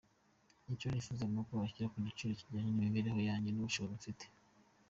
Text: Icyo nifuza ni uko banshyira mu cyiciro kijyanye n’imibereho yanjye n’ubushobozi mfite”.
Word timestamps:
Icyo 0.73 0.87
nifuza 0.89 1.23
ni 1.27 1.37
uko 1.41 1.51
banshyira 1.59 1.87
mu 1.91 1.97
cyiciro 2.05 2.33
kijyanye 2.39 2.69
n’imibereho 2.71 3.19
yanjye 3.29 3.49
n’ubushobozi 3.51 3.93
mfite”. 3.99 4.25